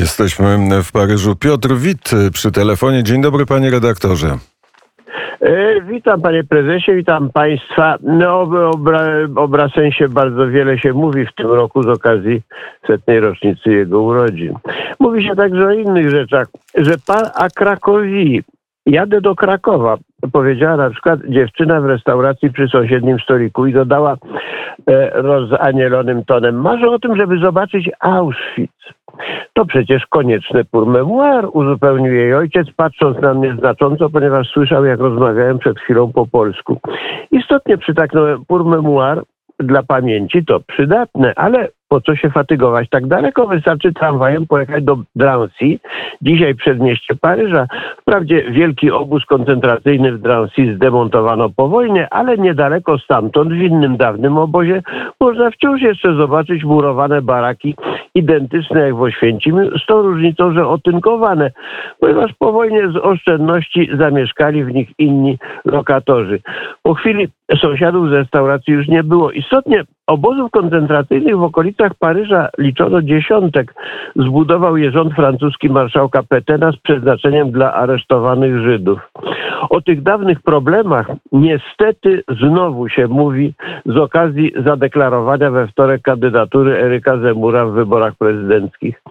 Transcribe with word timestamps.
Jesteśmy 0.00 0.82
w 0.82 0.92
Paryżu. 0.92 1.36
Piotr 1.36 1.68
Wit 1.74 2.10
przy 2.32 2.52
telefonie. 2.52 3.02
Dzień 3.02 3.22
dobry, 3.22 3.46
panie 3.46 3.70
redaktorze. 3.70 4.38
E, 5.40 5.80
Witam 5.80 6.20
panie 6.20 6.44
prezesie, 6.44 6.94
witam 6.94 7.30
państwa. 7.30 7.96
No, 8.02 8.40
obra, 8.70 9.02
o 9.36 9.48
bardzo 10.08 10.48
wiele 10.48 10.78
się 10.78 10.92
mówi 10.92 11.26
w 11.26 11.34
tym 11.34 11.46
roku 11.46 11.82
z 11.82 11.86
okazji 11.86 12.42
setnej 12.86 13.20
rocznicy 13.20 13.70
jego 13.70 14.02
urodzin. 14.02 14.54
Mówi 15.00 15.26
się 15.28 15.36
także 15.36 15.66
o 15.66 15.72
innych 15.72 16.10
rzeczach, 16.10 16.48
że 16.74 16.94
pan 17.06 17.24
a 17.34 17.48
Krakowi, 17.48 18.42
jadę 18.86 19.20
do 19.20 19.34
Krakowa, 19.34 19.96
powiedziała 20.32 20.76
na 20.76 20.90
przykład 20.90 21.20
dziewczyna 21.28 21.80
w 21.80 21.84
restauracji 21.84 22.52
przy 22.52 22.68
sąsiednim 22.68 23.18
stoliku 23.18 23.66
i 23.66 23.72
dodała 23.72 24.16
e, 24.86 25.10
rozanielonym 25.22 26.24
tonem, 26.24 26.60
marzę 26.60 26.86
o 26.86 26.98
tym, 26.98 27.16
żeby 27.16 27.38
zobaczyć 27.38 27.90
Auschwitz. 28.00 28.99
To 29.52 29.66
przecież 29.66 30.06
konieczne 30.06 30.64
pour 30.64 30.86
memoir, 30.86 31.48
uzupełnił 31.52 32.14
jej 32.14 32.34
ojciec, 32.34 32.66
patrząc 32.76 33.18
na 33.18 33.34
mnie 33.34 33.56
znacząco, 33.58 34.10
ponieważ 34.10 34.48
słyszał, 34.48 34.84
jak 34.84 35.00
rozmawiałem 35.00 35.58
przed 35.58 35.78
chwilą 35.80 36.12
po 36.12 36.26
polsku. 36.26 36.80
Istotnie 37.30 37.78
przytaknąłem 37.78 38.44
pour 38.44 38.64
memoir 38.64 39.22
dla 39.58 39.82
pamięci, 39.82 40.44
to 40.44 40.60
przydatne, 40.60 41.32
ale 41.36 41.68
po 41.90 42.00
co 42.00 42.16
się 42.16 42.30
fatygować 42.30 42.88
tak 42.88 43.06
daleko? 43.06 43.46
Wystarczy 43.46 43.92
tramwajem 43.92 44.46
pojechać 44.46 44.84
do 44.84 44.98
Drancy, 45.16 45.78
dzisiaj 46.22 46.54
przedmieście 46.54 47.14
Paryża. 47.20 47.66
Wprawdzie 48.00 48.50
wielki 48.50 48.90
obóz 48.90 49.24
koncentracyjny 49.26 50.12
w 50.12 50.18
Drancy 50.18 50.74
zdemontowano 50.74 51.50
po 51.56 51.68
wojnie, 51.68 52.08
ale 52.10 52.38
niedaleko 52.38 52.98
stamtąd, 52.98 53.52
w 53.52 53.62
innym 53.62 53.96
dawnym 53.96 54.38
obozie, 54.38 54.82
można 55.20 55.50
wciąż 55.50 55.82
jeszcze 55.82 56.14
zobaczyć 56.14 56.64
murowane 56.64 57.22
baraki 57.22 57.74
identyczne 58.14 58.80
jak 58.80 58.94
w 58.94 59.02
Oświęcimiu, 59.02 59.78
z 59.78 59.86
tą 59.86 60.02
różnicą, 60.02 60.52
że 60.52 60.66
otynkowane, 60.66 61.50
ponieważ 62.00 62.32
po 62.38 62.52
wojnie 62.52 62.88
z 62.88 62.96
oszczędności 62.96 63.90
zamieszkali 63.98 64.64
w 64.64 64.74
nich 64.74 64.88
inni 64.98 65.38
lokatorzy. 65.64 66.40
Po 66.82 66.94
chwili 66.94 67.28
sąsiadów 67.60 68.08
z 68.08 68.12
restauracji 68.12 68.74
już 68.74 68.88
nie 68.88 69.02
było. 69.02 69.30
Istotnie 69.30 69.84
obozów 70.10 70.50
koncentracyjnych 70.50 71.36
w 71.36 71.42
okolicach 71.42 71.92
Paryża 71.94 72.48
liczono 72.58 73.02
dziesiątek. 73.02 73.74
Zbudował 74.16 74.76
je 74.76 74.90
rząd 74.90 75.14
francuski 75.14 75.70
marszałka 75.70 76.22
Petena 76.28 76.72
z 76.72 76.76
przeznaczeniem 76.76 77.50
dla 77.50 77.74
aresztowanych 77.74 78.58
Żydów. 78.58 78.98
O 79.70 79.80
tych 79.80 80.02
dawnych 80.02 80.42
problemach 80.42 81.06
niestety 81.32 82.22
znowu 82.40 82.88
się 82.88 83.06
mówi 83.06 83.54
z 83.86 83.96
okazji 83.96 84.52
zadeklarowania 84.64 85.50
we 85.50 85.66
wtorek 85.66 86.02
kandydatury 86.02 86.78
Eryka 86.78 87.18
Zemura 87.18 87.66
w 87.66 87.72
wyborach 87.72 88.14
prezydenckich. 88.18 89.02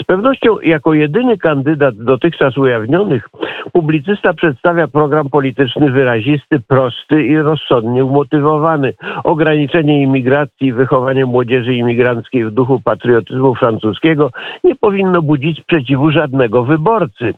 Z 0.00 0.04
pewnością 0.04 0.60
jako 0.62 0.94
jedyny 0.94 1.38
kandydat 1.38 1.94
dotychczas 1.96 2.58
ujawnionych 2.58 3.28
publicysta 3.72 4.34
przedstawia 4.34 4.88
program 4.88 5.28
polityczny 5.30 5.90
wyrazisty, 5.90 6.60
prosty 6.68 7.26
i 7.26 7.38
rozsądnie 7.38 8.04
umotywowany. 8.04 8.92
Ograniczenie 9.24 10.02
imigracji, 10.02 10.72
wychowanie 10.72 11.26
młodzieży 11.26 11.74
imigranckiej 11.74 12.44
w 12.44 12.50
duchu 12.50 12.80
patriotyzmu 12.80 13.54
francuskiego 13.54 14.30
nie 14.64 14.76
powinno 14.76 15.22
budzić 15.22 15.60
sprzeciwu 15.60 16.10
żadnego 16.10 16.64
wyborcy. 16.64 17.34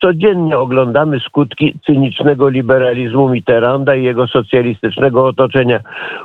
Codziennie 0.00 0.58
oglądamy 0.58 1.20
skutki 1.20 1.74
cynicznego 1.86 2.48
liberalizmu 2.48 3.28
Mitterranda 3.28 3.94
i 3.94 4.04
jego 4.04 4.26
socjalistycznego 4.26 5.26
otoczenia. 5.26 5.80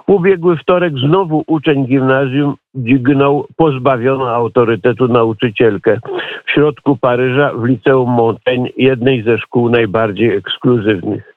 Ubiegły 0.08 0.58
wtorek 0.58 0.94
znowu 0.98 1.44
uczeń 1.48 1.86
gimnazjum 1.86 2.56
dźgnął 2.76 3.48
pozbawioną 3.56 4.28
autorytetu 4.28 5.08
nauczycielkę. 5.08 6.00
W 6.46 6.52
środku 6.52 6.98
Paryża 6.98 7.52
w 7.54 7.66
liceum 7.66 8.10
Montaigne, 8.10 8.70
jednej 8.78 9.24
ze 9.24 9.38
szkół 9.38 9.70
najbardziej 9.70 10.36
ekskluzywnych. 10.36 11.36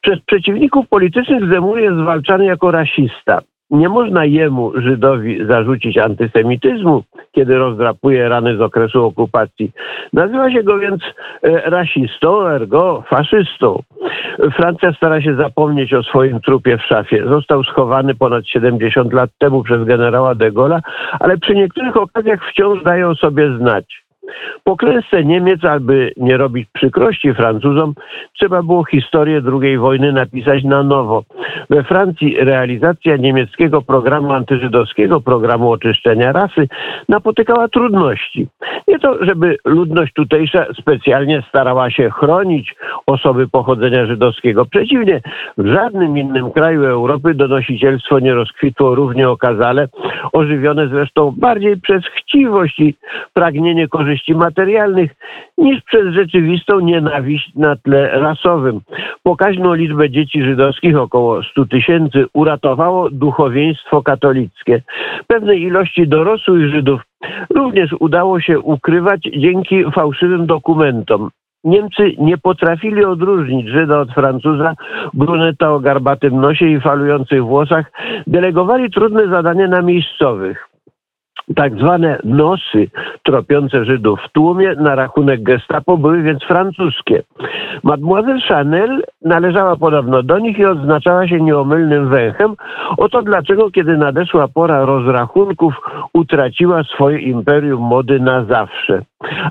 Przez 0.00 0.20
przeciwników 0.20 0.88
politycznych 0.88 1.52
Zemur 1.52 1.80
jest 1.80 1.96
zwalczany 1.96 2.44
jako 2.44 2.70
rasista. 2.70 3.40
Nie 3.70 3.88
można 3.88 4.24
jemu, 4.24 4.72
Żydowi, 4.80 5.46
zarzucić 5.46 5.98
antysemityzmu, 5.98 7.02
kiedy 7.32 7.58
rozdrapuje 7.58 8.28
rany 8.28 8.56
z 8.56 8.60
okresu 8.60 9.04
okupacji. 9.04 9.72
Nazywa 10.12 10.50
się 10.50 10.62
go 10.62 10.78
więc 10.78 11.02
e, 11.42 11.70
rasistą, 11.70 12.46
ergo 12.46 13.04
faszystą. 13.08 13.82
Francja 14.56 14.92
stara 14.92 15.22
się 15.22 15.34
zapomnieć 15.34 15.94
o 15.94 16.02
swoim 16.02 16.40
trupie 16.40 16.78
w 16.78 16.82
szafie. 16.82 17.24
Został 17.28 17.62
schowany 17.62 18.14
ponad 18.14 18.46
70 18.46 19.12
lat 19.12 19.30
temu 19.38 19.62
przez 19.62 19.84
generała 19.84 20.34
de 20.34 20.52
Gaulle'a, 20.52 20.80
ale 21.20 21.38
przy 21.38 21.54
niektórych 21.54 21.96
okazjach 21.96 22.40
wciąż 22.50 22.82
dają 22.82 23.14
sobie 23.14 23.56
znać. 23.58 24.03
Po 24.64 24.76
klęsce 24.76 25.24
Niemiec, 25.24 25.64
aby 25.64 26.12
nie 26.16 26.36
robić 26.36 26.68
przykrości 26.72 27.34
Francuzom, 27.34 27.94
trzeba 28.38 28.62
było 28.62 28.84
historię 28.84 29.42
II 29.62 29.78
wojny 29.78 30.12
napisać 30.12 30.64
na 30.64 30.82
nowo. 30.82 31.24
We 31.70 31.84
Francji 31.84 32.36
realizacja 32.40 33.16
niemieckiego 33.16 33.82
programu 33.82 34.32
antyżydowskiego, 34.32 35.20
programu 35.20 35.70
oczyszczenia 35.70 36.32
rasy, 36.32 36.68
napotykała 37.08 37.68
trudności. 37.68 38.46
Nie 38.88 38.98
to, 38.98 39.24
żeby 39.24 39.56
ludność 39.64 40.12
tutejsza 40.12 40.66
specjalnie 40.80 41.42
starała 41.48 41.90
się 41.90 42.10
chronić 42.10 42.74
osoby 43.06 43.48
pochodzenia 43.48 44.06
żydowskiego. 44.06 44.64
Przeciwnie, 44.64 45.20
w 45.58 45.66
żadnym 45.66 46.18
innym 46.18 46.50
kraju 46.50 46.84
Europy 46.84 47.34
donosicielstwo 47.34 48.18
nie 48.18 48.34
rozkwitło 48.34 48.94
równie 48.94 49.28
okazale, 49.28 49.88
ożywione 50.32 50.88
zresztą 50.88 51.34
bardziej 51.36 51.80
przez 51.80 52.04
chciwość 52.06 52.80
i 52.80 52.94
pragnienie 53.32 53.88
korzyści 54.14 54.34
materialnych 54.34 55.10
niż 55.58 55.82
przez 55.82 56.14
rzeczywistą 56.14 56.80
nienawiść 56.80 57.54
na 57.54 57.76
tle 57.76 58.20
rasowym. 58.20 58.80
Pokaźną 59.22 59.74
liczbę 59.74 60.10
dzieci 60.10 60.42
żydowskich, 60.42 60.96
około 60.96 61.42
100 61.42 61.66
tysięcy, 61.66 62.24
uratowało 62.34 63.10
duchowieństwo 63.10 64.02
katolickie. 64.02 64.82
Pewnej 65.26 65.62
ilości 65.62 66.08
dorosłych 66.08 66.70
Żydów 66.70 67.00
również 67.50 67.90
udało 68.00 68.40
się 68.40 68.60
ukrywać 68.60 69.20
dzięki 69.36 69.84
fałszywym 69.94 70.46
dokumentom. 70.46 71.30
Niemcy 71.64 72.12
nie 72.18 72.38
potrafili 72.38 73.04
odróżnić 73.04 73.68
Żyda 73.68 74.00
od 74.00 74.14
Francuza, 74.14 74.74
bruneta 75.14 75.72
o 75.72 75.80
garbatym 75.80 76.40
nosie 76.40 76.66
i 76.66 76.80
falujących 76.80 77.44
włosach, 77.44 77.92
delegowali 78.26 78.90
trudne 78.90 79.28
zadanie 79.28 79.68
na 79.68 79.82
miejscowych 79.82 80.73
tak 81.56 81.74
zwane 81.78 82.18
nosy 82.24 82.88
tropiące 83.22 83.84
Żydów 83.84 84.20
w 84.28 84.32
tłumie 84.32 84.74
na 84.74 84.94
rachunek 84.94 85.42
gestapo 85.42 85.98
były 85.98 86.22
więc 86.22 86.42
francuskie. 86.42 87.22
Mademoiselle 87.82 88.40
Chanel 88.48 89.02
należała 89.22 89.76
podobno 89.76 90.22
do 90.22 90.38
nich 90.38 90.58
i 90.58 90.64
odznaczała 90.64 91.28
się 91.28 91.40
nieomylnym 91.40 92.08
węchem. 92.08 92.54
Oto 92.96 93.22
dlaczego, 93.22 93.70
kiedy 93.70 93.96
nadeszła 93.96 94.48
pora 94.48 94.84
rozrachunków, 94.84 95.74
utraciła 96.14 96.82
swoje 96.82 97.18
imperium 97.18 97.82
mody 97.82 98.20
na 98.20 98.44
zawsze. 98.44 99.02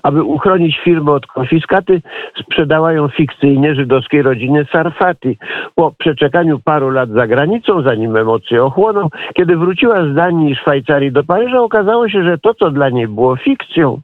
Aby 0.04 0.24
uchronić 0.24 0.80
firmę 0.84 1.12
od 1.12 1.28
konfiskaty, 1.28 2.02
sprzedała 2.42 2.94
ją 2.94 3.08
fikcyjnie 3.08 3.76
żydowskiej 3.76 4.22
rodzinie 4.22 4.66
Sarfati. 4.72 5.38
Po 5.76 5.92
przeczekaniu 5.92 6.60
paru 6.60 6.90
lat 6.90 7.10
za 7.10 7.28
granicą, 7.28 7.82
zanim 7.82 8.18
emocje 8.18 8.64
ochłoną, 8.64 9.08
kiedy 9.34 9.58
wróciła 9.58 9.96
z 10.06 10.16
Danii 10.16 10.52
i 10.52 10.56
Szwajcarii 10.56 11.12
do 11.12 11.24
Paryża, 11.24 11.62
okazało 11.62 11.83
się, 12.10 12.24
że 12.24 12.38
to, 12.38 12.54
co 12.54 12.72
dla 12.72 12.90
niej 12.90 13.08
było 13.08 13.36
fikcją, 13.36 14.02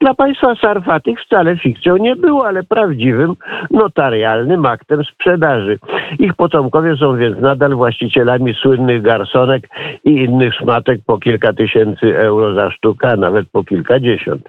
dla 0.00 0.14
państwa 0.14 0.54
Sarfatych 0.54 1.20
wcale 1.20 1.56
fikcją 1.56 1.96
nie 1.96 2.16
było, 2.16 2.46
ale 2.46 2.62
prawdziwym 2.62 3.34
notarialnym 3.70 4.66
aktem 4.66 5.04
sprzedaży. 5.04 5.78
Ich 6.18 6.34
potomkowie 6.34 6.96
są 6.96 7.16
więc 7.16 7.40
nadal 7.40 7.74
właścicielami 7.74 8.54
słynnych 8.54 9.02
garsonek 9.02 9.68
i 10.04 10.10
innych 10.10 10.54
szmatek 10.54 11.00
po 11.06 11.18
kilka 11.18 11.52
tysięcy 11.52 12.18
euro 12.18 12.54
za 12.54 12.70
sztukę, 12.70 13.08
a 13.08 13.16
nawet 13.16 13.48
po 13.52 13.64
kilkadziesiąt. 13.64 14.42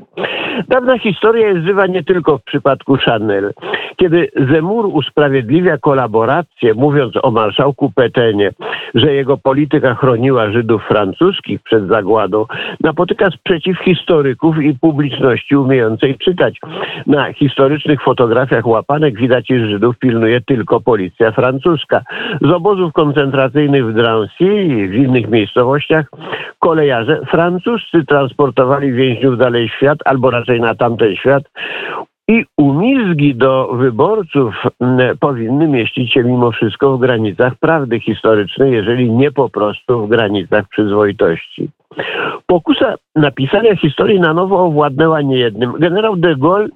Dawna 0.67 0.99
historia 0.99 1.47
jest 1.47 1.65
żywa 1.65 1.87
nie 1.87 2.03
tylko 2.03 2.37
w 2.37 2.43
przypadku 2.43 2.97
Chanel. 3.05 3.53
Kiedy 3.95 4.31
Zemur 4.51 4.85
usprawiedliwia 4.85 5.77
kolaborację, 5.77 6.73
mówiąc 6.73 7.13
o 7.23 7.31
marszałku 7.31 7.91
Petenie, 7.95 8.51
że 8.95 9.13
jego 9.13 9.37
polityka 9.37 9.95
chroniła 9.95 10.51
Żydów 10.51 10.83
francuskich 10.87 11.61
przed 11.61 11.87
zagładą, 11.87 12.45
napotyka 12.83 13.29
sprzeciw 13.31 13.79
historyków 13.79 14.57
i 14.63 14.79
publiczności 14.79 15.55
umiejącej 15.55 16.17
czytać. 16.17 16.59
Na 17.07 17.33
historycznych 17.33 18.01
fotografiach 18.03 18.67
łapanek 18.67 19.19
widać, 19.19 19.49
iż 19.49 19.69
Żydów 19.69 19.97
pilnuje 19.99 20.41
tylko 20.41 20.81
policja 20.81 21.31
francuska. 21.31 22.01
Z 22.41 22.51
obozów 22.51 22.93
koncentracyjnych 22.93 23.85
w 23.85 23.93
Drancy 23.93 24.63
i 24.63 24.87
w 24.87 24.95
innych 24.95 25.29
miejscowościach 25.29 26.05
kolejarze 26.59 27.21
francuscy 27.31 28.05
transportowali 28.05 28.93
więźniów 28.93 29.37
dalej 29.37 29.69
świat, 29.69 29.97
albo 30.05 30.31
raczej 30.31 30.61
na 30.61 30.75
tamten 30.75 31.15
świat, 31.15 31.43
i 32.27 32.45
umizgi 32.57 33.35
do 33.35 33.67
wyborców 33.73 34.55
powinny 35.19 35.67
mieścić 35.67 36.13
się 36.13 36.23
mimo 36.23 36.51
wszystko 36.51 36.97
w 36.97 37.01
granicach 37.01 37.55
prawdy 37.55 37.99
historycznej, 37.99 38.73
jeżeli 38.73 39.11
nie 39.11 39.31
po 39.31 39.49
prostu 39.49 40.05
w 40.05 40.09
granicach 40.09 40.67
przyzwoitości. 40.69 41.69
Pokusa 42.45 42.95
napisania 43.15 43.75
historii 43.75 44.19
na 44.19 44.33
nowo 44.33 44.59
owładnęła 44.59 45.21
niejednym. 45.21 45.73
Generał 45.79 46.15
de 46.15 46.35
Gaulle 46.35 46.67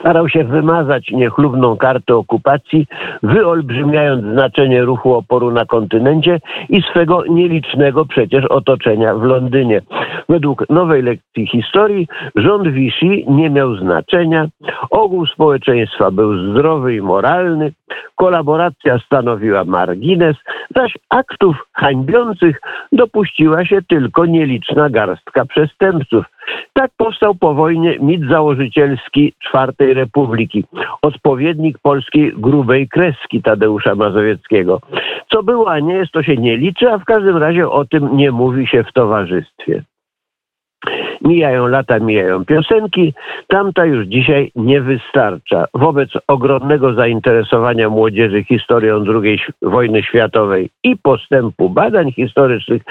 starał 0.00 0.28
się 0.28 0.44
wymazać 0.44 1.10
niechlubną 1.10 1.76
kartę 1.76 2.16
okupacji, 2.16 2.86
wyolbrzymiając 3.22 4.24
znaczenie 4.24 4.82
ruchu 4.82 5.14
oporu 5.14 5.50
na 5.50 5.64
kontynencie 5.64 6.40
i 6.68 6.82
swego 6.82 7.24
nielicznego 7.30 8.04
przecież 8.04 8.44
otoczenia 8.44 9.14
w 9.14 9.22
Londynie. 9.22 9.82
Według 10.28 10.70
nowej 10.70 11.02
lekcji 11.02 11.46
historii 11.46 12.08
rząd 12.36 12.68
Vichy 12.68 13.24
nie 13.28 13.50
miał 13.50 13.76
znaczenia, 13.76 14.48
ogół 14.90 15.26
społeczeństwa 15.26 16.10
był 16.10 16.50
zdrowy 16.50 16.94
i 16.94 17.00
moralny, 17.00 17.72
kolaboracja 18.20 18.98
stanowiła 18.98 19.64
margines, 19.64 20.36
zaś 20.76 20.98
aktów 21.08 21.56
hańbiących 21.72 22.60
dopuściła 22.92 23.64
się 23.64 23.82
tylko 23.88 24.26
nieliczna 24.26 24.90
garstka 24.90 25.44
przestępców. 25.44 26.24
Tak 26.72 26.90
powstał 26.96 27.34
po 27.34 27.54
wojnie 27.54 27.98
mit 27.98 28.28
założycielski 28.28 29.32
czwartej 29.38 29.94
Republiki, 29.94 30.64
odpowiednik 31.02 31.78
polskiej 31.78 32.32
grubej 32.36 32.88
kreski 32.88 33.42
Tadeusza 33.42 33.94
Mazowieckiego. 33.94 34.80
Co 35.32 35.42
było, 35.42 35.70
a 35.70 35.78
nie 35.78 35.94
jest, 35.94 36.12
to 36.12 36.22
się 36.22 36.36
nie 36.36 36.56
liczy, 36.56 36.90
a 36.90 36.98
w 36.98 37.04
każdym 37.04 37.36
razie 37.36 37.68
o 37.68 37.84
tym 37.84 38.16
nie 38.16 38.30
mówi 38.30 38.66
się 38.66 38.84
w 38.84 38.92
towarzystwie. 38.92 39.82
Mijają 41.24 41.66
lata, 41.66 41.98
mijają 41.98 42.44
piosenki. 42.44 43.14
Tamta 43.48 43.84
już 43.84 44.06
dzisiaj 44.06 44.52
nie 44.56 44.80
wystarcza. 44.80 45.64
Wobec 45.74 46.10
ogromnego 46.28 46.94
zainteresowania 46.94 47.88
młodzieży 47.88 48.44
historią 48.44 49.04
II 49.22 49.40
wojny 49.62 50.02
światowej 50.02 50.70
i 50.84 50.96
postępu 50.96 51.70
badań 51.70 52.12
historycznych, 52.12 52.82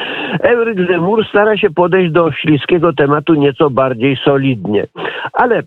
Euryk 0.43 0.91
Zemur 0.91 1.25
stara 1.29 1.57
się 1.57 1.69
podejść 1.69 2.11
do 2.11 2.31
śliskiego 2.31 2.93
tematu 2.93 3.33
nieco 3.33 3.69
bardziej 3.69 4.17
solidnie. 4.25 4.87
Ale 5.33 5.63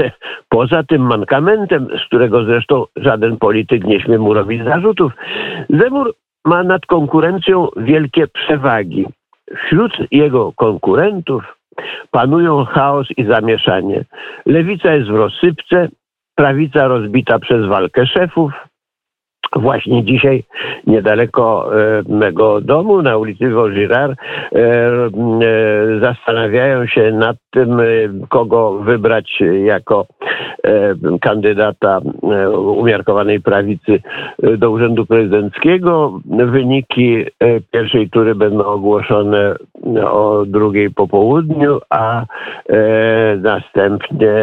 poza 0.48 0.82
tym 0.82 1.02
mankamentem, 1.02 1.88
z 2.04 2.06
którego 2.06 2.44
zresztą 2.44 2.84
żaden 2.96 3.36
polityk 3.36 3.84
nie 3.84 4.00
śmie 4.00 4.18
mu 4.18 4.34
robić 4.34 4.64
zarzutów, 4.64 5.12
Zemur 5.70 6.14
ma 6.44 6.62
nad 6.62 6.86
konkurencją 6.86 7.68
wielkie 7.76 8.26
przewagi. 8.26 9.06
Wśród 9.66 9.92
jego 10.10 10.52
konkurentów 10.52 11.56
panują 12.10 12.64
chaos 12.64 13.08
i 13.16 13.24
zamieszanie. 13.24 14.04
Lewica 14.46 14.94
jest 14.94 15.08
w 15.08 15.14
rozsypce, 15.14 15.88
prawica 16.34 16.88
rozbita 16.88 17.38
przez 17.38 17.66
walkę 17.66 18.06
szefów. 18.06 18.52
Właśnie 19.56 20.04
dzisiaj 20.04 20.44
niedaleko 20.86 21.70
e, 21.80 22.02
mego 22.08 22.60
domu 22.60 23.02
na 23.02 23.16
ulicy 23.16 23.50
Vaugirard 23.50 24.18
e, 24.18 24.58
e, 24.58 25.10
zastanawiają 26.00 26.86
się 26.86 27.12
nad 27.12 27.36
tym, 27.50 27.82
kogo 28.28 28.78
wybrać 28.78 29.42
jako 29.64 30.06
kandydata 31.20 32.00
umiarkowanej 32.76 33.40
prawicy 33.40 34.02
do 34.58 34.70
urzędu 34.70 35.06
prezydenckiego. 35.06 36.20
Wyniki 36.24 37.24
pierwszej 37.70 38.10
tury 38.10 38.34
będą 38.34 38.64
ogłoszone 38.64 39.54
o 40.10 40.44
drugiej 40.46 40.90
po 40.90 41.08
południu, 41.08 41.80
a 41.90 42.24
następnie 43.38 44.34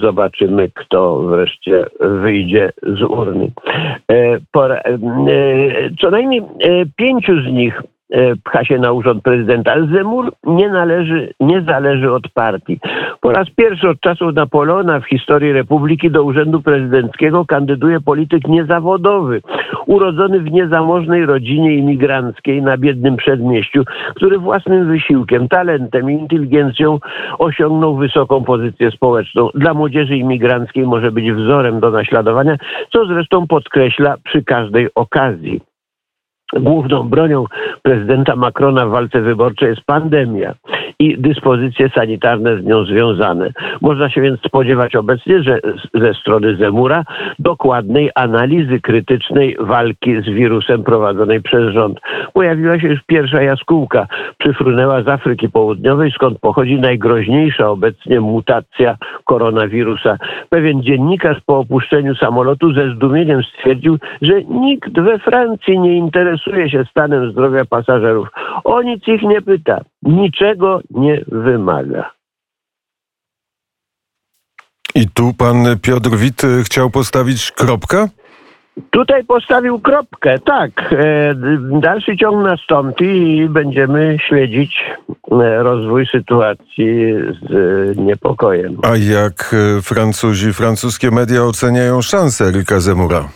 zobaczymy, 0.00 0.70
kto 0.74 1.18
wreszcie 1.18 1.86
wyjdzie 2.00 2.72
z 2.82 3.02
urny. 3.02 3.50
Co 6.00 6.10
najmniej 6.10 6.42
pięciu 6.96 7.32
z 7.42 7.52
nich 7.52 7.82
E, 7.82 7.95
pcha 8.44 8.64
się 8.64 8.78
na 8.78 8.92
urząd 8.92 9.22
prezydenta, 9.22 9.74
Zemur 9.94 10.32
nie 10.44 10.68
należy, 10.68 11.32
nie 11.40 11.62
zależy 11.62 12.12
od 12.12 12.28
partii. 12.28 12.80
Po 13.20 13.32
raz 13.32 13.50
pierwszy 13.50 13.88
od 13.88 14.00
czasów 14.00 14.34
Napoleona 14.34 15.00
w 15.00 15.08
historii 15.08 15.52
Republiki 15.52 16.10
do 16.10 16.22
urzędu 16.22 16.62
prezydenckiego 16.62 17.44
kandyduje 17.44 18.00
polityk 18.00 18.48
niezawodowy, 18.48 19.42
urodzony 19.86 20.40
w 20.40 20.52
niezamożnej 20.52 21.26
rodzinie 21.26 21.74
imigranckiej 21.74 22.62
na 22.62 22.76
biednym 22.76 23.16
przedmieściu, 23.16 23.84
który 24.14 24.38
własnym 24.38 24.88
wysiłkiem, 24.88 25.48
talentem 25.48 26.10
i 26.10 26.14
inteligencją 26.14 26.98
osiągnął 27.38 27.96
wysoką 27.96 28.44
pozycję 28.44 28.90
społeczną. 28.90 29.48
Dla 29.54 29.74
młodzieży 29.74 30.16
imigranckiej 30.16 30.86
może 30.86 31.12
być 31.12 31.32
wzorem 31.32 31.80
do 31.80 31.90
naśladowania, 31.90 32.56
co 32.92 33.06
zresztą 33.06 33.46
podkreśla 33.46 34.16
przy 34.24 34.44
każdej 34.44 34.88
okazji. 34.94 35.60
Główną 36.52 37.08
bronią 37.08 37.44
prezydenta 37.82 38.36
Macrona 38.36 38.86
w 38.86 38.90
walce 38.90 39.20
wyborczej 39.20 39.68
jest 39.68 39.82
pandemia 39.86 40.54
i 40.98 41.18
dyspozycje 41.18 41.88
sanitarne 41.88 42.62
z 42.62 42.64
nią 42.64 42.84
związane. 42.84 43.50
Można 43.80 44.10
się 44.10 44.20
więc 44.20 44.40
spodziewać 44.40 44.96
obecnie, 44.96 45.42
że 45.42 45.60
ze 45.94 46.14
strony 46.14 46.56
Zemura 46.56 47.04
dokładnej 47.38 48.10
analizy 48.14 48.80
krytycznej 48.80 49.56
walki 49.60 50.22
z 50.22 50.24
wirusem 50.24 50.84
prowadzonej 50.84 51.42
przez 51.42 51.74
rząd. 51.74 52.00
Pojawiła 52.32 52.80
się 52.80 52.88
już 52.88 53.00
pierwsza 53.06 53.42
jaskółka. 53.42 54.06
Przyfrunęła 54.38 55.02
z 55.02 55.08
Afryki 55.08 55.48
Południowej, 55.48 56.10
skąd 56.10 56.38
pochodzi 56.38 56.80
najgroźniejsza 56.80 57.70
obecnie 57.70 58.20
mutacja 58.20 58.96
koronawirusa. 59.24 60.16
Pewien 60.48 60.82
dziennikarz 60.82 61.38
po 61.46 61.58
opuszczeniu 61.58 62.14
samolotu 62.14 62.72
ze 62.72 62.94
zdumieniem 62.94 63.42
stwierdził, 63.42 63.98
że 64.22 64.42
nikt 64.44 65.00
we 65.00 65.18
Francji 65.18 65.80
nie 65.80 65.96
interesuje 65.96 66.35
się 66.70 66.84
stanem 66.90 67.32
zdrowia 67.32 67.64
pasażerów. 67.64 68.28
O 68.64 68.82
nic 68.82 69.08
ich 69.08 69.22
nie 69.22 69.42
pyta. 69.42 69.80
Niczego 70.02 70.80
nie 70.90 71.24
wymaga. 71.28 72.16
I 74.96 75.08
tu 75.08 75.32
pan 75.38 75.78
Piotr 75.82 76.10
Wit 76.10 76.44
e, 76.44 76.64
chciał 76.64 76.90
postawić 76.90 77.52
kropkę? 77.52 78.08
Tutaj 78.90 79.24
postawił 79.24 79.80
kropkę, 79.80 80.38
tak. 80.38 80.92
E, 80.92 81.34
dalszy 81.80 82.16
ciąg 82.16 82.44
nastąpi 82.44 83.36
i 83.36 83.48
będziemy 83.48 84.16
śledzić 84.28 84.84
e, 85.32 85.62
rozwój 85.62 86.06
sytuacji 86.06 87.14
z 87.42 87.98
niepokojem. 87.98 88.76
A 88.82 88.96
jak 88.96 89.54
Francuzi, 89.82 90.52
francuskie 90.52 91.10
media 91.10 91.42
oceniają 91.42 92.02
szanse 92.02 92.44
Erika 92.44 92.80
Zemura? 92.80 93.28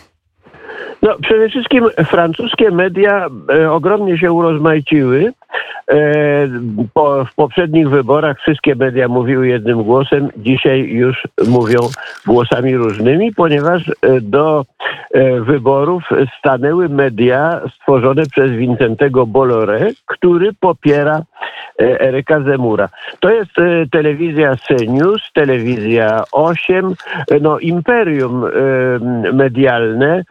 No, 1.01 1.15
przede 1.21 1.49
wszystkim 1.49 1.89
francuskie 2.05 2.71
media 2.71 3.27
ogromnie 3.69 4.17
się 4.17 4.31
urozmaiciły. 4.31 5.33
E, 5.89 6.47
po, 6.93 7.25
w 7.25 7.35
poprzednich 7.35 7.89
wyborach 7.89 8.39
wszystkie 8.39 8.75
media 8.75 9.07
mówiły 9.07 9.47
jednym 9.47 9.83
głosem, 9.83 10.29
dzisiaj 10.37 10.79
już 10.79 11.27
mówią 11.47 11.79
głosami 12.25 12.75
różnymi, 12.75 13.33
ponieważ 13.33 13.89
e, 13.89 14.21
do 14.21 14.65
e, 15.11 15.41
wyborów 15.41 16.03
stanęły 16.39 16.89
media 16.89 17.61
stworzone 17.75 18.25
przez 18.25 18.51
Vincentego 18.51 19.25
Bolloré, 19.27 19.93
który 20.05 20.53
popiera 20.59 21.21
Eryka 21.79 22.41
Zemura. 22.41 22.89
To 23.19 23.29
jest 23.29 23.51
telewizja 23.91 24.55
CNews, 24.55 25.21
telewizja 25.33 26.23
8, 26.31 26.95
no 27.41 27.59
imperium 27.59 28.45
medialne, 29.33 30.23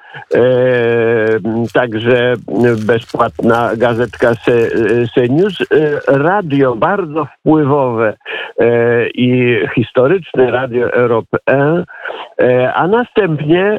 także 1.72 2.34
bezpłatna 2.86 3.70
gazetka 3.76 4.34
CNews, 5.14 5.39
już 5.40 5.60
y, 5.60 5.66
radio 6.06 6.76
bardzo 6.76 7.24
wpływowe 7.24 8.12
y, 8.12 9.10
i 9.14 9.58
historyczne 9.74 10.50
Radio 10.50 10.92
Europe 10.92 11.38
1, 11.48 11.84
y, 12.42 12.72
a 12.74 12.86
następnie 12.88 13.78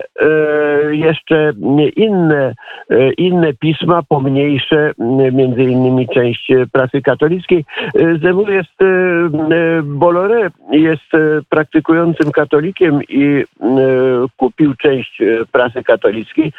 jeszcze 0.91 1.53
inne, 1.95 2.53
inne 3.17 3.53
pisma, 3.53 4.03
pomniejsze, 4.09 4.91
między 5.31 5.63
innymi 5.63 6.07
część 6.07 6.51
prasy 6.71 7.01
katolickiej. 7.01 7.65
Zemur 8.21 8.51
jest, 8.51 8.77
Bolloré 9.83 10.49
jest 10.71 11.11
praktykującym 11.49 12.31
katolikiem 12.31 12.99
i 13.09 13.43
kupił 14.37 14.75
część 14.75 15.21
prasy 15.51 15.83
katolickiej. 15.83 16.53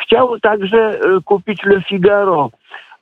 Chciał 0.00 0.40
także 0.40 0.98
kupić 1.24 1.64
Le 1.64 1.82
Figaro, 1.82 2.50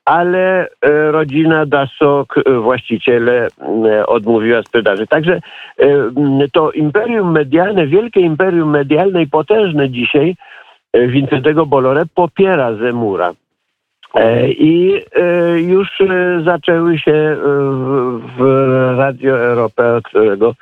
ale 0.05 0.69
e, 0.81 1.11
rodzina 1.11 1.67
Dasok, 1.67 2.39
e, 2.39 2.53
właściciele 2.53 3.49
e, 3.87 4.07
odmówiła 4.07 4.63
sprzedaży. 4.63 5.07
Także 5.07 5.41
to 6.53 6.73
imperium 6.73 7.33
medialne, 7.33 7.87
wielkie 7.87 8.21
imperium 8.21 8.71
medialne 8.71 9.23
i 9.23 9.27
potężne 9.27 9.91
dzisiaj 9.91 10.37
Wincentego 10.95 11.67
Bolloré 11.67 12.05
popiera 12.15 12.75
Zemura. 12.75 13.33
I 14.49 15.03
już 15.57 15.89
zaczęły 16.45 16.99
się 16.99 17.37
w 18.39 18.67
Radio 18.99 19.39
Europea, 19.39 20.01
którego 20.05 20.55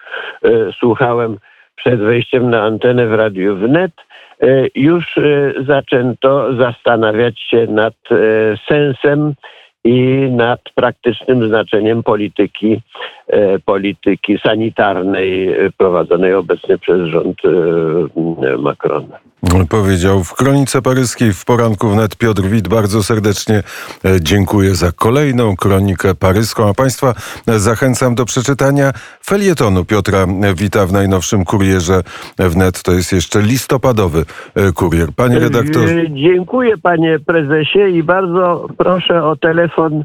słuchałem 0.78 1.36
przed 1.80 2.00
wejściem 2.00 2.50
na 2.50 2.62
antenę 2.62 3.06
w 3.06 3.12
Radiu 3.12 3.56
Wnet, 3.56 3.92
już 4.74 5.18
zaczęto 5.66 6.56
zastanawiać 6.56 7.40
się 7.40 7.66
nad 7.66 7.94
sensem 8.68 9.34
i 9.84 10.28
nad 10.30 10.60
praktycznym 10.74 11.48
znaczeniem 11.48 12.02
polityki, 12.02 12.80
e, 13.26 13.58
polityki 13.58 14.38
sanitarnej 14.38 15.48
e, 15.48 15.70
prowadzonej 15.76 16.34
obecnie 16.34 16.78
przez 16.78 17.08
rząd 17.08 17.38
e, 17.44 18.56
Macrona. 18.56 19.29
Powiedział 19.68 20.24
w 20.24 20.34
Kronice 20.34 20.82
Paryskiej 20.82 21.32
w 21.32 21.44
poranku 21.44 21.88
wnet 21.88 22.16
Piotr 22.16 22.42
Wit. 22.42 22.68
Bardzo 22.68 23.02
serdecznie 23.02 23.62
dziękuję 24.20 24.74
za 24.74 24.92
kolejną 24.92 25.56
kronikę 25.56 26.14
paryską, 26.14 26.68
a 26.68 26.74
Państwa 26.74 27.14
zachęcam 27.46 28.14
do 28.14 28.24
przeczytania 28.24 28.92
felietonu 29.24 29.84
Piotra 29.84 30.26
Wita 30.56 30.86
w 30.86 30.92
najnowszym 30.92 31.44
kurierze 31.44 32.02
wnet. 32.38 32.82
To 32.82 32.92
jest 32.92 33.12
jeszcze 33.12 33.42
listopadowy 33.42 34.24
kurier. 34.74 35.08
Panie 35.16 35.38
redaktorze. 35.38 36.10
Dziękuję 36.10 36.78
panie 36.78 37.18
prezesie 37.26 37.88
i 37.88 38.02
bardzo 38.02 38.66
proszę 38.78 39.24
o 39.24 39.36
telefon 39.36 40.04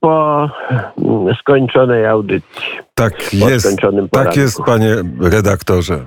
po 0.00 0.48
skończonej 1.40 2.06
audycji. 2.06 2.62
Tak 2.94 3.32
jest, 3.32 3.76
tak 4.10 4.36
jest 4.36 4.62
panie 4.66 4.96
redaktorze. 5.20 6.06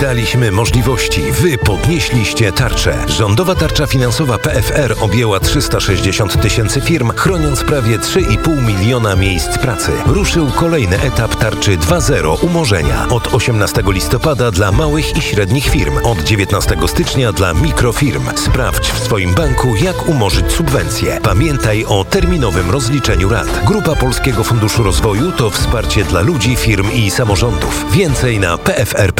daliśmy 0.00 0.52
możliwości, 0.52 1.22
wy 1.32 1.58
podnieśliście 1.58 2.52
tarczę. 2.52 3.04
Rządowa 3.08 3.54
tarcza 3.54 3.86
finansowa 3.86 4.38
PFR 4.38 4.94
objęła 5.00 5.40
360 5.40 6.42
tysięcy 6.42 6.80
firm, 6.80 7.12
chroniąc 7.16 7.64
prawie 7.64 7.98
3,5 7.98 8.62
miliona 8.66 9.16
miejsc 9.16 9.58
pracy. 9.58 9.92
Ruszył 10.06 10.50
kolejny 10.50 11.00
etap 11.00 11.34
tarczy 11.34 11.78
2.0 11.78 12.44
umorzenia. 12.44 13.08
Od 13.10 13.34
18 13.34 13.82
listopada 13.86 14.50
dla 14.50 14.72
małych 14.72 15.16
i 15.16 15.22
średnich 15.22 15.68
firm, 15.68 15.98
od 16.04 16.20
19 16.20 16.76
stycznia 16.86 17.32
dla 17.32 17.54
mikrofirm. 17.54 18.22
Sprawdź 18.36 18.90
w 18.90 18.98
swoim 18.98 19.34
banku, 19.34 19.76
jak 19.76 20.08
umorzyć 20.08 20.52
subwencje. 20.52 21.20
Pamiętaj 21.22 21.84
o 21.84 22.04
terminowym 22.04 22.70
rozliczeniu 22.70 23.28
rat. 23.28 23.64
Grupa 23.66 23.96
Polskiego 23.96 24.44
Funduszu 24.44 24.82
Rozwoju 24.82 25.32
to 25.32 25.50
wsparcie 25.50 26.04
dla 26.04 26.20
ludzi, 26.20 26.56
firm 26.56 26.92
i 26.92 27.10
samorządów. 27.10 27.84
Więcej 27.92 28.38
na 28.38 28.58
PFR 28.58 29.12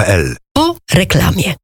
reklamie. 0.90 1.54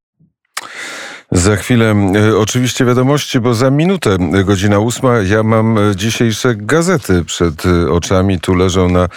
Za 1.35 1.57
chwilę 1.57 1.95
e, 2.17 2.37
oczywiście 2.39 2.85
wiadomości, 2.85 3.41
bo 3.41 3.55
za 3.55 3.71
minutę, 3.71 4.17
e, 4.35 4.45
godzina 4.45 4.79
ósma, 4.79 5.19
ja 5.19 5.43
mam 5.43 5.79
e, 5.79 5.97
dzisiejsze 5.97 6.55
gazety 6.55 7.25
przed 7.25 7.63
oczami. 7.91 8.41
Tu 8.41 8.55
leżą 8.55 8.89
na 8.89 9.09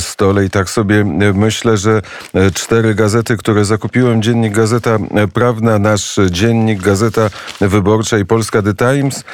stole 0.00 0.44
i 0.44 0.50
tak 0.50 0.70
sobie 0.70 1.04
myślę, 1.34 1.76
że 1.76 2.02
cztery 2.54 2.94
gazety, 2.94 3.36
które 3.36 3.64
zakupiłem, 3.64 4.22
Dziennik 4.22 4.54
Gazeta 4.54 4.98
Prawna, 5.34 5.78
nasz 5.78 6.16
Dziennik 6.30 6.82
Gazeta 6.82 7.30
Wyborcza 7.60 8.18
i 8.18 8.24
Polska 8.24 8.62
The 8.62 8.74
Times, 8.74 9.24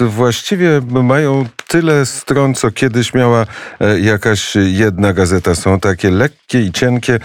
właściwie 0.00 0.80
mają 1.02 1.46
tyle 1.66 2.06
stron, 2.06 2.54
co 2.54 2.70
kiedyś 2.70 3.14
miała 3.14 3.46
jakaś 4.00 4.56
jedna 4.56 5.12
gazeta. 5.12 5.54
Są 5.54 5.80
takie 5.80 6.10
lekkie 6.10 6.60
i 6.60 6.72
cienkie, 6.72 7.18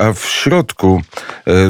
a 0.00 0.12
w 0.12 0.24
środku 0.24 1.02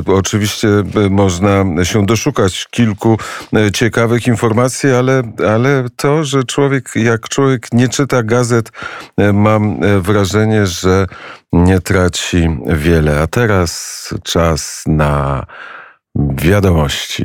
oczywiście 0.06 0.68
można 1.10 1.65
się 1.82 2.06
doszukać 2.06 2.66
kilku 2.70 3.18
e, 3.56 3.72
ciekawych 3.72 4.26
informacji, 4.26 4.90
ale, 4.90 5.22
ale 5.48 5.84
to, 5.96 6.24
że 6.24 6.44
człowiek, 6.44 6.90
jak 6.94 7.28
człowiek 7.28 7.72
nie 7.72 7.88
czyta 7.88 8.22
gazet, 8.22 8.70
e, 9.16 9.32
mam 9.32 9.84
e, 9.84 10.00
wrażenie, 10.00 10.66
że 10.66 11.06
nie 11.52 11.80
traci 11.80 12.48
wiele. 12.66 13.20
A 13.20 13.26
teraz 13.26 14.14
czas 14.24 14.82
na 14.86 15.46
wiadomości. 16.36 17.24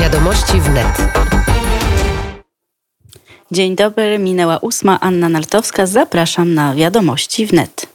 Wiadomości 0.00 0.60
wnet. 0.60 1.18
Dzień 3.52 3.76
dobry, 3.76 4.18
minęła 4.18 4.58
ósma. 4.58 5.00
Anna 5.00 5.28
Nartowska. 5.28 5.86
Zapraszam 5.86 6.54
na 6.54 6.74
wiadomości 6.74 7.46
wnet. 7.46 7.87